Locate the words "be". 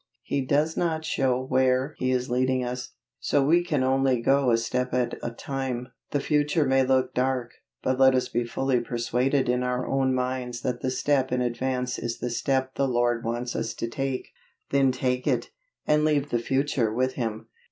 8.27-8.43